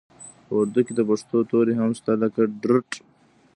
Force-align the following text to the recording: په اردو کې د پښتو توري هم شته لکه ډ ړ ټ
په 0.45 0.53
اردو 0.59 0.81
کې 0.85 0.93
د 0.95 1.01
پښتو 1.09 1.37
توري 1.49 1.73
هم 1.77 1.91
شته 1.99 2.11
لکه 2.23 2.41
ډ 2.61 2.63
ړ 2.69 2.73
ټ 2.89 2.91